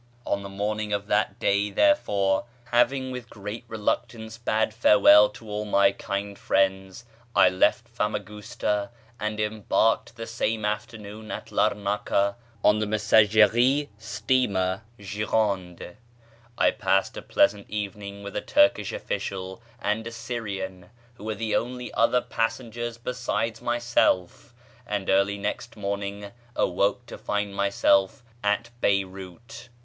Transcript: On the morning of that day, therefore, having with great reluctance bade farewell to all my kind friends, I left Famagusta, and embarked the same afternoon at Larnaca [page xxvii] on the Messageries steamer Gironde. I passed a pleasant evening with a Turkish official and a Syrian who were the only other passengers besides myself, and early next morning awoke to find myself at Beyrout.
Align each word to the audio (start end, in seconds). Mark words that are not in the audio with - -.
On 0.25 0.41
the 0.41 0.49
morning 0.49 0.91
of 0.93 1.05
that 1.05 1.37
day, 1.37 1.69
therefore, 1.69 2.45
having 2.71 3.11
with 3.11 3.29
great 3.29 3.65
reluctance 3.67 4.35
bade 4.35 4.73
farewell 4.73 5.29
to 5.29 5.47
all 5.47 5.63
my 5.63 5.91
kind 5.91 6.39
friends, 6.39 7.05
I 7.35 7.49
left 7.49 7.87
Famagusta, 7.87 8.89
and 9.19 9.39
embarked 9.39 10.15
the 10.15 10.25
same 10.25 10.65
afternoon 10.65 11.29
at 11.29 11.51
Larnaca 11.51 12.33
[page 12.33 12.33
xxvii] 12.33 12.39
on 12.63 12.79
the 12.79 12.87
Messageries 12.87 13.87
steamer 13.99 14.81
Gironde. 14.97 15.97
I 16.57 16.71
passed 16.71 17.15
a 17.15 17.21
pleasant 17.21 17.69
evening 17.69 18.23
with 18.23 18.35
a 18.35 18.41
Turkish 18.41 18.91
official 18.91 19.61
and 19.79 20.07
a 20.07 20.11
Syrian 20.11 20.89
who 21.13 21.25
were 21.25 21.35
the 21.35 21.55
only 21.55 21.93
other 21.93 22.21
passengers 22.21 22.97
besides 22.97 23.61
myself, 23.61 24.55
and 24.87 25.11
early 25.11 25.37
next 25.37 25.77
morning 25.77 26.31
awoke 26.55 27.05
to 27.05 27.19
find 27.19 27.53
myself 27.53 28.23
at 28.43 28.71
Beyrout. 28.81 29.69